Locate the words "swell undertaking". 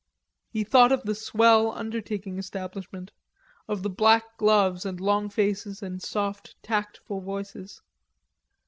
1.13-2.39